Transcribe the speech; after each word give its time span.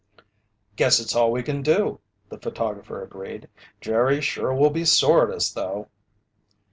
"Guess 0.77 0.99
it's 0.99 1.15
all 1.15 1.31
we 1.31 1.43
can 1.43 1.61
do," 1.61 1.99
the 2.27 2.39
photographer 2.39 3.03
agreed. 3.03 3.47
"Jerry 3.81 4.19
sure 4.19 4.51
will 4.51 4.71
be 4.71 4.83
sore 4.83 5.29
at 5.29 5.35
us 5.35 5.51
though." 5.51 5.89